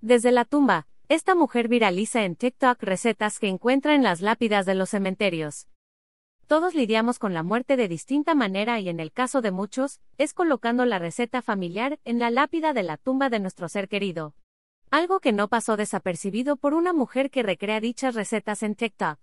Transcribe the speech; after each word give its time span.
Desde 0.00 0.30
la 0.30 0.44
tumba, 0.44 0.86
esta 1.08 1.34
mujer 1.34 1.66
viraliza 1.66 2.24
en 2.24 2.36
TikTok 2.36 2.80
recetas 2.82 3.40
que 3.40 3.48
encuentra 3.48 3.96
en 3.96 4.04
las 4.04 4.20
lápidas 4.20 4.64
de 4.64 4.76
los 4.76 4.90
cementerios. 4.90 5.66
Todos 6.46 6.74
lidiamos 6.74 7.18
con 7.18 7.34
la 7.34 7.42
muerte 7.42 7.76
de 7.76 7.88
distinta 7.88 8.34
manera 8.36 8.78
y 8.78 8.88
en 8.88 9.00
el 9.00 9.12
caso 9.12 9.42
de 9.42 9.50
muchos, 9.50 10.00
es 10.16 10.34
colocando 10.34 10.84
la 10.84 11.00
receta 11.00 11.42
familiar 11.42 11.98
en 12.04 12.20
la 12.20 12.30
lápida 12.30 12.72
de 12.72 12.84
la 12.84 12.96
tumba 12.96 13.28
de 13.28 13.40
nuestro 13.40 13.68
ser 13.68 13.88
querido. 13.88 14.34
Algo 14.90 15.18
que 15.18 15.32
no 15.32 15.48
pasó 15.48 15.76
desapercibido 15.76 16.56
por 16.56 16.74
una 16.74 16.92
mujer 16.92 17.30
que 17.30 17.42
recrea 17.42 17.80
dichas 17.80 18.14
recetas 18.14 18.62
en 18.62 18.76
TikTok. 18.76 19.18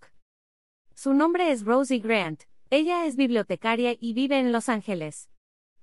Su 0.94 1.14
nombre 1.14 1.50
es 1.52 1.64
Rosie 1.64 2.00
Grant, 2.00 2.42
ella 2.68 3.06
es 3.06 3.16
bibliotecaria 3.16 3.96
y 3.98 4.12
vive 4.12 4.38
en 4.38 4.52
Los 4.52 4.68
Ángeles. 4.68 5.30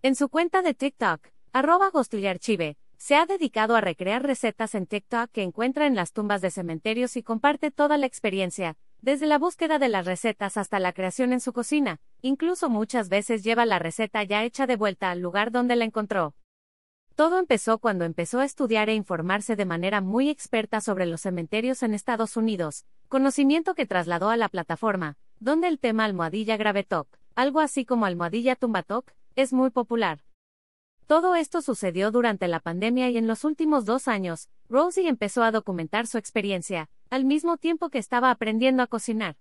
En 0.04 0.16
su 0.16 0.30
cuenta 0.30 0.62
de 0.62 0.74
TikTok, 0.76 1.28
arroba 1.52 1.92
Archive, 1.94 2.78
se 3.04 3.18
ha 3.18 3.26
dedicado 3.26 3.76
a 3.76 3.82
recrear 3.82 4.24
recetas 4.24 4.76
en 4.76 4.86
TikTok 4.86 5.30
que 5.30 5.44
encuentra 5.44 5.88
en 5.88 5.94
las 5.94 6.14
tumbas 6.14 6.40
de 6.40 6.50
cementerios 6.50 7.18
y 7.18 7.22
comparte 7.22 7.70
toda 7.70 7.98
la 7.98 8.06
experiencia, 8.06 8.78
desde 9.02 9.26
la 9.26 9.38
búsqueda 9.38 9.78
de 9.78 9.90
las 9.90 10.06
recetas 10.06 10.56
hasta 10.56 10.80
la 10.80 10.94
creación 10.94 11.34
en 11.34 11.42
su 11.42 11.52
cocina, 11.52 12.00
incluso 12.22 12.70
muchas 12.70 13.10
veces 13.10 13.44
lleva 13.44 13.66
la 13.66 13.78
receta 13.78 14.24
ya 14.24 14.46
hecha 14.46 14.68
de 14.68 14.78
vuelta 14.78 15.12
al 15.12 15.20
lugar 15.20 15.52
donde 15.52 15.76
la 15.76 15.84
encontró. 15.84 16.34
Todo 17.16 17.40
empezó 17.40 17.78
cuando 17.78 18.06
empezó 18.06 18.40
a 18.40 18.46
estudiar 18.46 18.88
e 18.88 18.96
informarse 18.96 19.58
de 19.58 19.66
manera 19.66 20.00
muy 20.00 20.30
experta 20.30 20.80
sobre 20.80 21.06
los 21.06 21.20
cementerios 21.20 21.84
en 21.84 21.94
Estados 21.94 22.38
Unidos, 22.38 22.86
conocimiento 23.10 23.76
que 23.76 23.86
trasladó 23.86 24.30
a 24.30 24.38
la 24.38 24.48
plataforma, 24.48 25.18
donde 25.42 25.68
el 25.68 25.78
tema 25.78 26.06
almohadilla 26.06 26.56
gravetok, 26.56 27.10
algo 27.36 27.60
así 27.60 27.84
como 27.84 28.06
almohadilla 28.06 28.56
tumbatok, 28.56 29.12
es 29.36 29.52
muy 29.52 29.72
popular. 29.72 30.22
Todo 31.08 31.36
esto 31.36 31.62
sucedió 31.62 32.12
durante 32.12 32.48
la 32.48 32.60
pandemia 32.60 33.10
y 33.10 33.18
en 33.18 33.28
los 33.28 33.44
últimos 33.44 33.86
dos 33.86 34.08
años, 34.08 34.50
Rosie 34.70 35.08
empezó 35.08 35.44
a 35.44 35.52
documentar 35.52 36.08
su 36.08 36.18
experiencia, 36.18 36.90
al 37.10 37.26
mismo 37.26 37.58
tiempo 37.58 37.90
que 37.90 38.00
estaba 38.00 38.32
aprendiendo 38.32 38.84
a 38.84 38.88
cocinar. 38.88 39.36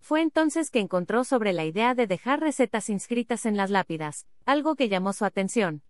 Fue 0.00 0.20
entonces 0.20 0.70
que 0.70 0.80
encontró 0.80 1.24
sobre 1.24 1.52
la 1.52 1.64
idea 1.64 1.94
de 1.94 2.06
dejar 2.06 2.40
recetas 2.40 2.88
inscritas 2.90 3.46
en 3.46 3.56
las 3.56 3.70
lápidas, 3.70 4.26
algo 4.44 4.76
que 4.76 4.88
llamó 4.88 5.12
su 5.12 5.24
atención. 5.24 5.82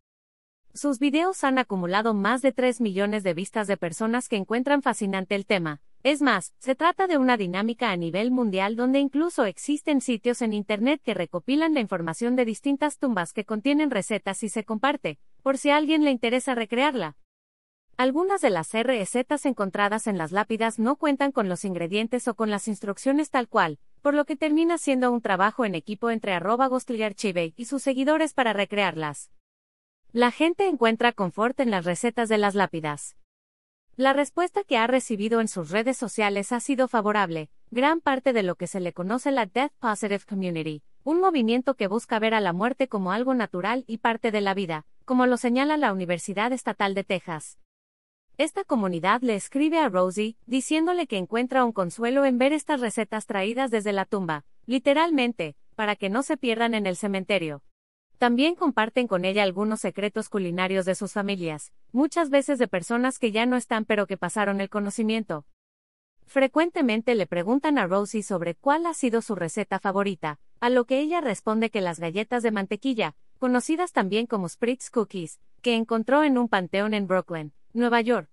Sus 0.72 0.98
videos 0.98 1.42
han 1.44 1.58
acumulado 1.58 2.14
más 2.14 2.40
de 2.40 2.52
3 2.52 2.80
millones 2.80 3.22
de 3.24 3.34
vistas 3.34 3.66
de 3.66 3.76
personas 3.76 4.28
que 4.28 4.36
encuentran 4.36 4.82
fascinante 4.82 5.34
el 5.34 5.46
tema, 5.46 5.80
es 6.10 6.22
más, 6.22 6.54
se 6.58 6.74
trata 6.74 7.06
de 7.06 7.18
una 7.18 7.36
dinámica 7.36 7.90
a 7.90 7.96
nivel 7.96 8.30
mundial 8.30 8.76
donde 8.76 8.98
incluso 8.98 9.44
existen 9.44 10.00
sitios 10.00 10.40
en 10.40 10.54
Internet 10.54 11.02
que 11.04 11.12
recopilan 11.12 11.74
la 11.74 11.80
información 11.80 12.34
de 12.34 12.46
distintas 12.46 12.98
tumbas 12.98 13.34
que 13.34 13.44
contienen 13.44 13.90
recetas 13.90 14.42
y 14.42 14.48
se 14.48 14.64
comparte, 14.64 15.18
por 15.42 15.58
si 15.58 15.70
a 15.70 15.76
alguien 15.76 16.04
le 16.04 16.10
interesa 16.10 16.54
recrearla. 16.54 17.16
Algunas 17.98 18.40
de 18.40 18.50
las 18.50 18.72
recetas 18.72 19.44
encontradas 19.44 20.06
en 20.06 20.16
las 20.16 20.32
lápidas 20.32 20.78
no 20.78 20.96
cuentan 20.96 21.30
con 21.30 21.48
los 21.48 21.64
ingredientes 21.64 22.26
o 22.28 22.34
con 22.34 22.48
las 22.48 22.68
instrucciones 22.68 23.28
tal 23.30 23.48
cual, 23.48 23.78
por 24.00 24.14
lo 24.14 24.24
que 24.24 24.36
termina 24.36 24.78
siendo 24.78 25.12
un 25.12 25.20
trabajo 25.20 25.64
en 25.64 25.74
equipo 25.74 26.10
entre 26.10 26.32
arroba 26.32 26.70
Archive 27.04 27.52
y 27.56 27.64
sus 27.66 27.82
seguidores 27.82 28.32
para 28.32 28.52
recrearlas. 28.52 29.30
La 30.12 30.30
gente 30.30 30.68
encuentra 30.68 31.12
confort 31.12 31.60
en 31.60 31.70
las 31.70 31.84
recetas 31.84 32.30
de 32.30 32.38
las 32.38 32.54
lápidas. 32.54 33.16
La 33.98 34.12
respuesta 34.12 34.62
que 34.62 34.78
ha 34.78 34.86
recibido 34.86 35.40
en 35.40 35.48
sus 35.48 35.72
redes 35.72 35.96
sociales 35.96 36.52
ha 36.52 36.60
sido 36.60 36.86
favorable, 36.86 37.50
gran 37.72 38.00
parte 38.00 38.32
de 38.32 38.44
lo 38.44 38.54
que 38.54 38.68
se 38.68 38.78
le 38.78 38.92
conoce 38.92 39.32
la 39.32 39.46
Death 39.46 39.72
Positive 39.80 40.20
Community, 40.24 40.84
un 41.02 41.20
movimiento 41.20 41.74
que 41.74 41.88
busca 41.88 42.20
ver 42.20 42.32
a 42.32 42.40
la 42.40 42.52
muerte 42.52 42.86
como 42.86 43.10
algo 43.10 43.34
natural 43.34 43.82
y 43.88 43.98
parte 43.98 44.30
de 44.30 44.40
la 44.40 44.54
vida, 44.54 44.86
como 45.04 45.26
lo 45.26 45.36
señala 45.36 45.76
la 45.76 45.92
Universidad 45.92 46.52
Estatal 46.52 46.94
de 46.94 47.02
Texas. 47.02 47.58
Esta 48.36 48.62
comunidad 48.62 49.20
le 49.22 49.34
escribe 49.34 49.80
a 49.80 49.88
Rosie, 49.88 50.36
diciéndole 50.46 51.08
que 51.08 51.16
encuentra 51.16 51.64
un 51.64 51.72
consuelo 51.72 52.24
en 52.24 52.38
ver 52.38 52.52
estas 52.52 52.80
recetas 52.80 53.26
traídas 53.26 53.72
desde 53.72 53.92
la 53.92 54.04
tumba, 54.04 54.44
literalmente, 54.64 55.56
para 55.74 55.96
que 55.96 56.08
no 56.08 56.22
se 56.22 56.36
pierdan 56.36 56.74
en 56.74 56.86
el 56.86 56.94
cementerio. 56.94 57.64
También 58.18 58.56
comparten 58.56 59.06
con 59.06 59.24
ella 59.24 59.44
algunos 59.44 59.80
secretos 59.80 60.28
culinarios 60.28 60.84
de 60.84 60.96
sus 60.96 61.12
familias, 61.12 61.72
muchas 61.92 62.30
veces 62.30 62.58
de 62.58 62.66
personas 62.66 63.20
que 63.20 63.30
ya 63.30 63.46
no 63.46 63.56
están 63.56 63.84
pero 63.84 64.08
que 64.08 64.16
pasaron 64.16 64.60
el 64.60 64.68
conocimiento. 64.68 65.46
Frecuentemente 66.26 67.14
le 67.14 67.28
preguntan 67.28 67.78
a 67.78 67.86
Rosie 67.86 68.24
sobre 68.24 68.56
cuál 68.56 68.86
ha 68.86 68.94
sido 68.94 69.22
su 69.22 69.36
receta 69.36 69.78
favorita, 69.78 70.40
a 70.58 70.68
lo 70.68 70.84
que 70.84 70.98
ella 70.98 71.20
responde 71.20 71.70
que 71.70 71.80
las 71.80 72.00
galletas 72.00 72.42
de 72.42 72.50
mantequilla, 72.50 73.14
conocidas 73.38 73.92
también 73.92 74.26
como 74.26 74.48
Spritz 74.48 74.90
Cookies, 74.90 75.38
que 75.62 75.76
encontró 75.76 76.24
en 76.24 76.38
un 76.38 76.48
panteón 76.48 76.94
en 76.94 77.06
Brooklyn, 77.06 77.52
Nueva 77.72 78.00
York. 78.00 78.28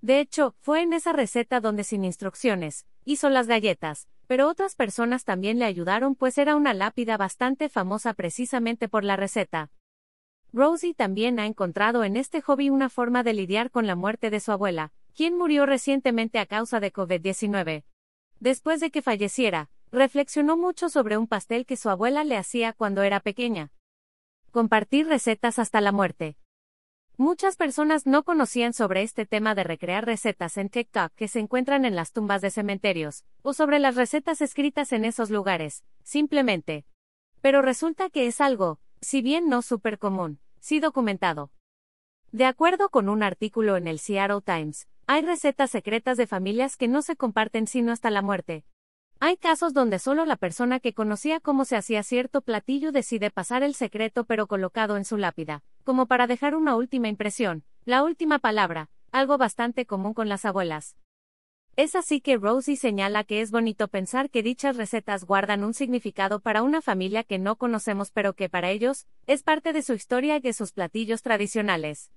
De 0.00 0.20
hecho, 0.20 0.54
fue 0.60 0.80
en 0.80 0.94
esa 0.94 1.12
receta 1.12 1.60
donde 1.60 1.84
sin 1.84 2.02
instrucciones, 2.02 2.86
hizo 3.06 3.30
las 3.30 3.46
galletas, 3.46 4.08
pero 4.26 4.48
otras 4.48 4.74
personas 4.74 5.24
también 5.24 5.60
le 5.60 5.64
ayudaron 5.64 6.16
pues 6.16 6.36
era 6.38 6.56
una 6.56 6.74
lápida 6.74 7.16
bastante 7.16 7.68
famosa 7.68 8.12
precisamente 8.14 8.88
por 8.88 9.04
la 9.04 9.14
receta. 9.16 9.70
Rosie 10.52 10.92
también 10.92 11.38
ha 11.38 11.46
encontrado 11.46 12.02
en 12.02 12.16
este 12.16 12.40
hobby 12.42 12.68
una 12.68 12.88
forma 12.90 13.22
de 13.22 13.32
lidiar 13.32 13.70
con 13.70 13.86
la 13.86 13.94
muerte 13.94 14.28
de 14.28 14.40
su 14.40 14.50
abuela, 14.50 14.92
quien 15.14 15.38
murió 15.38 15.66
recientemente 15.66 16.40
a 16.40 16.46
causa 16.46 16.80
de 16.80 16.92
COVID-19. 16.92 17.84
Después 18.40 18.80
de 18.80 18.90
que 18.90 19.02
falleciera, 19.02 19.70
reflexionó 19.92 20.56
mucho 20.56 20.88
sobre 20.88 21.16
un 21.16 21.28
pastel 21.28 21.64
que 21.64 21.76
su 21.76 21.88
abuela 21.88 22.24
le 22.24 22.36
hacía 22.36 22.72
cuando 22.72 23.02
era 23.02 23.20
pequeña. 23.20 23.70
Compartir 24.50 25.06
recetas 25.06 25.60
hasta 25.60 25.80
la 25.80 25.92
muerte. 25.92 26.36
Muchas 27.18 27.56
personas 27.56 28.04
no 28.04 28.24
conocían 28.24 28.74
sobre 28.74 29.00
este 29.00 29.24
tema 29.24 29.54
de 29.54 29.64
recrear 29.64 30.04
recetas 30.04 30.58
en 30.58 30.68
TikTok 30.68 31.14
que 31.14 31.28
se 31.28 31.40
encuentran 31.40 31.86
en 31.86 31.96
las 31.96 32.12
tumbas 32.12 32.42
de 32.42 32.50
cementerios, 32.50 33.24
o 33.40 33.54
sobre 33.54 33.78
las 33.78 33.96
recetas 33.96 34.42
escritas 34.42 34.92
en 34.92 35.06
esos 35.06 35.30
lugares, 35.30 35.82
simplemente. 36.02 36.84
Pero 37.40 37.62
resulta 37.62 38.10
que 38.10 38.26
es 38.26 38.42
algo, 38.42 38.80
si 39.00 39.22
bien 39.22 39.48
no 39.48 39.62
súper 39.62 39.98
común, 39.98 40.40
sí 40.60 40.78
documentado. 40.78 41.50
De 42.32 42.44
acuerdo 42.44 42.90
con 42.90 43.08
un 43.08 43.22
artículo 43.22 43.78
en 43.78 43.86
el 43.86 43.98
Seattle 43.98 44.42
Times, 44.44 44.86
hay 45.06 45.22
recetas 45.22 45.70
secretas 45.70 46.18
de 46.18 46.26
familias 46.26 46.76
que 46.76 46.86
no 46.86 47.00
se 47.00 47.16
comparten 47.16 47.66
sino 47.66 47.92
hasta 47.92 48.10
la 48.10 48.20
muerte. 48.20 48.66
Hay 49.18 49.38
casos 49.38 49.72
donde 49.72 49.98
solo 49.98 50.26
la 50.26 50.36
persona 50.36 50.78
que 50.78 50.92
conocía 50.92 51.40
cómo 51.40 51.64
se 51.64 51.76
hacía 51.76 52.02
cierto 52.02 52.42
platillo 52.42 52.92
decide 52.92 53.30
pasar 53.30 53.62
el 53.62 53.74
secreto 53.74 54.24
pero 54.24 54.46
colocado 54.46 54.98
en 54.98 55.06
su 55.06 55.16
lápida, 55.16 55.62
como 55.84 56.06
para 56.06 56.26
dejar 56.26 56.54
una 56.54 56.76
última 56.76 57.08
impresión, 57.08 57.64
la 57.86 58.02
última 58.02 58.38
palabra, 58.38 58.90
algo 59.12 59.38
bastante 59.38 59.86
común 59.86 60.12
con 60.12 60.28
las 60.28 60.44
abuelas. 60.44 60.96
Es 61.76 61.94
así 61.94 62.20
que 62.20 62.36
Rosie 62.36 62.76
señala 62.76 63.24
que 63.24 63.40
es 63.40 63.50
bonito 63.50 63.88
pensar 63.88 64.28
que 64.28 64.42
dichas 64.42 64.76
recetas 64.76 65.24
guardan 65.24 65.64
un 65.64 65.72
significado 65.72 66.40
para 66.40 66.62
una 66.62 66.82
familia 66.82 67.24
que 67.24 67.38
no 67.38 67.56
conocemos 67.56 68.10
pero 68.10 68.34
que 68.34 68.50
para 68.50 68.70
ellos, 68.70 69.06
es 69.26 69.42
parte 69.42 69.72
de 69.72 69.80
su 69.80 69.94
historia 69.94 70.36
y 70.36 70.40
de 70.40 70.52
sus 70.52 70.72
platillos 70.72 71.22
tradicionales. 71.22 72.12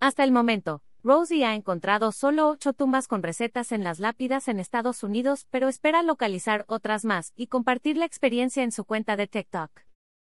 Hasta 0.00 0.24
el 0.24 0.32
momento, 0.32 0.82
Rosie 1.04 1.44
ha 1.44 1.54
encontrado 1.54 2.12
solo 2.12 2.48
ocho 2.48 2.72
tumbas 2.72 3.08
con 3.08 3.22
recetas 3.22 3.72
en 3.72 3.84
las 3.84 3.98
lápidas 4.00 4.48
en 4.48 4.58
Estados 4.58 5.02
Unidos, 5.02 5.46
pero 5.50 5.68
espera 5.68 6.02
localizar 6.02 6.64
otras 6.66 7.04
más 7.04 7.34
y 7.36 7.48
compartir 7.48 7.98
la 7.98 8.06
experiencia 8.06 8.62
en 8.62 8.72
su 8.72 8.86
cuenta 8.86 9.14
de 9.14 9.26
TikTok. 9.26 9.70